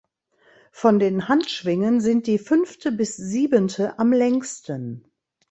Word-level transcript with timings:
Von 0.71 0.97
den 0.97 1.27
Handschwingen 1.27 2.01
sind 2.01 2.25
die 2.25 2.39
fünfte 2.39 2.91
bis 2.91 3.15
siebente 3.17 3.99
am 3.99 4.11
längsten. 4.11 5.05